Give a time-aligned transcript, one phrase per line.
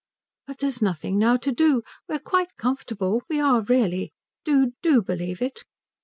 [0.47, 1.83] "But there's nothing now to do.
[2.09, 3.21] We're quite comfortable.
[3.29, 4.11] We are really.
[4.43, 5.63] Do, do believe it."